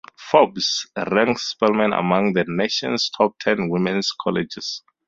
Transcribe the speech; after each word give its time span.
"Forbes" 0.17 0.87
ranks 1.11 1.51
Spelman 1.51 1.93
among 1.93 2.33
the 2.33 2.43
nation's 2.47 3.11
top 3.15 3.37
ten 3.37 3.69
women's 3.69 4.11
colleges. 4.19 4.81